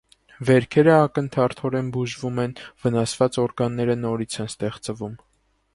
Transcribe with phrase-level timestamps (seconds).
[0.49, 5.17] Վերքերը ակնթարթորեն բուժվում են, վնասված օրգանները նորից են ստեղծվում։